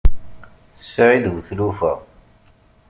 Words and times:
Saεid 0.91 1.25
bu 1.35 1.41
tlufa. 1.49 1.93